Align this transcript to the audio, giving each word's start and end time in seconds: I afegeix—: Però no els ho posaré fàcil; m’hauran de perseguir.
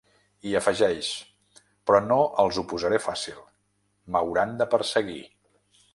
I 0.51 0.53
afegeix—: 0.59 1.09
Però 1.91 2.01
no 2.07 2.17
els 2.45 2.59
ho 2.61 2.65
posaré 2.73 3.01
fàcil; 3.07 3.39
m’hauran 4.17 4.57
de 4.63 4.69
perseguir. 4.77 5.23